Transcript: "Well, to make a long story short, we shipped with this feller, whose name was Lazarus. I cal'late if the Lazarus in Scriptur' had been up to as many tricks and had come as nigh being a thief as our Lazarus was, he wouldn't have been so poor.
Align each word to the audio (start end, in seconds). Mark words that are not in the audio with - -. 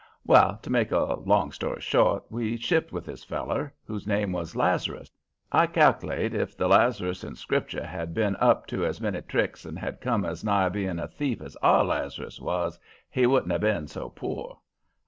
"Well, 0.25 0.57
to 0.63 0.71
make 0.71 0.91
a 0.91 1.13
long 1.13 1.51
story 1.51 1.79
short, 1.79 2.23
we 2.31 2.57
shipped 2.57 2.91
with 2.91 3.05
this 3.05 3.23
feller, 3.23 3.71
whose 3.85 4.07
name 4.07 4.31
was 4.31 4.55
Lazarus. 4.55 5.11
I 5.51 5.67
cal'late 5.67 6.33
if 6.33 6.57
the 6.57 6.67
Lazarus 6.67 7.23
in 7.23 7.35
Scriptur' 7.35 7.85
had 7.85 8.11
been 8.15 8.35
up 8.37 8.65
to 8.69 8.83
as 8.83 8.99
many 8.99 9.21
tricks 9.21 9.63
and 9.63 9.77
had 9.77 10.01
come 10.01 10.25
as 10.25 10.43
nigh 10.43 10.69
being 10.69 10.97
a 10.97 11.07
thief 11.07 11.39
as 11.39 11.55
our 11.57 11.83
Lazarus 11.85 12.39
was, 12.41 12.79
he 13.11 13.27
wouldn't 13.27 13.51
have 13.51 13.61
been 13.61 13.85
so 13.85 14.09
poor. 14.09 14.57